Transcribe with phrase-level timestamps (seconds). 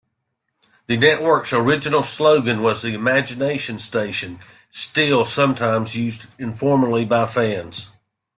[0.87, 4.39] The network's original slogan was "The Imagination Station",
[4.71, 7.91] still sometimes used informally by fans.